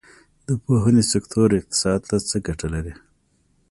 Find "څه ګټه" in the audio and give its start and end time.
2.29-2.67